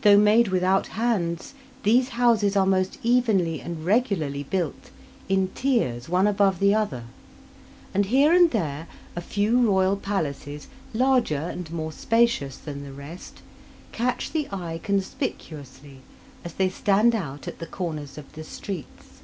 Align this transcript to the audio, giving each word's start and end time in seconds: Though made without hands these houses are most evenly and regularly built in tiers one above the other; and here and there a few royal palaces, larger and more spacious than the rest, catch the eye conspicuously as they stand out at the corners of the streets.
Though 0.00 0.18
made 0.18 0.48
without 0.48 0.88
hands 0.88 1.54
these 1.84 2.08
houses 2.18 2.56
are 2.56 2.66
most 2.66 2.98
evenly 3.04 3.60
and 3.60 3.84
regularly 3.84 4.42
built 4.42 4.90
in 5.28 5.50
tiers 5.54 6.08
one 6.08 6.26
above 6.26 6.58
the 6.58 6.74
other; 6.74 7.04
and 7.94 8.06
here 8.06 8.32
and 8.32 8.50
there 8.50 8.88
a 9.14 9.20
few 9.20 9.64
royal 9.70 9.96
palaces, 9.96 10.66
larger 10.92 11.38
and 11.38 11.70
more 11.70 11.92
spacious 11.92 12.56
than 12.58 12.82
the 12.82 12.92
rest, 12.92 13.40
catch 13.92 14.32
the 14.32 14.48
eye 14.50 14.80
conspicuously 14.82 15.98
as 16.44 16.54
they 16.54 16.68
stand 16.68 17.14
out 17.14 17.46
at 17.46 17.60
the 17.60 17.66
corners 17.68 18.18
of 18.18 18.32
the 18.32 18.42
streets. 18.42 19.20